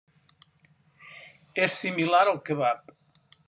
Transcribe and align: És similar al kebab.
És 1.67 1.77
similar 1.85 2.25
al 2.33 2.43
kebab. 2.51 2.99